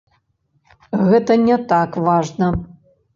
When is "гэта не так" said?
1.09-1.99